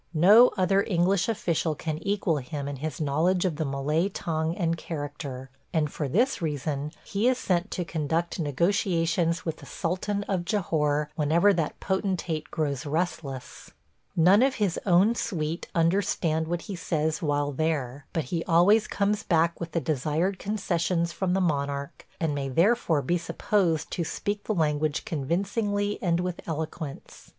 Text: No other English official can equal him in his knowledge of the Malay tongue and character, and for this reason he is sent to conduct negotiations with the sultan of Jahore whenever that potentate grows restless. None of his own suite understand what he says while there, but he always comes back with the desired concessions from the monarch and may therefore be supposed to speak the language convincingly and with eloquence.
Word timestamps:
No 0.17 0.47
other 0.57 0.81
English 0.81 1.29
official 1.29 1.75
can 1.75 1.99
equal 1.99 2.37
him 2.37 2.67
in 2.67 2.77
his 2.77 2.99
knowledge 2.99 3.45
of 3.45 3.57
the 3.57 3.65
Malay 3.65 4.09
tongue 4.09 4.55
and 4.57 4.75
character, 4.75 5.51
and 5.73 5.91
for 5.91 6.07
this 6.07 6.41
reason 6.41 6.91
he 7.05 7.27
is 7.27 7.37
sent 7.37 7.69
to 7.69 7.85
conduct 7.85 8.39
negotiations 8.39 9.45
with 9.45 9.57
the 9.57 9.67
sultan 9.67 10.23
of 10.23 10.43
Jahore 10.43 11.09
whenever 11.15 11.53
that 11.53 11.79
potentate 11.79 12.49
grows 12.49 12.83
restless. 12.83 13.69
None 14.15 14.41
of 14.41 14.55
his 14.55 14.79
own 14.87 15.13
suite 15.13 15.67
understand 15.75 16.47
what 16.47 16.63
he 16.63 16.75
says 16.75 17.21
while 17.21 17.51
there, 17.51 18.07
but 18.11 18.23
he 18.33 18.43
always 18.45 18.87
comes 18.87 19.21
back 19.21 19.59
with 19.59 19.73
the 19.73 19.79
desired 19.79 20.39
concessions 20.39 21.11
from 21.11 21.33
the 21.35 21.39
monarch 21.41 22.07
and 22.19 22.33
may 22.33 22.49
therefore 22.49 23.03
be 23.03 23.19
supposed 23.19 23.91
to 23.91 24.03
speak 24.03 24.45
the 24.45 24.55
language 24.55 25.05
convincingly 25.05 26.01
and 26.01 26.21
with 26.21 26.41
eloquence. 26.47 27.29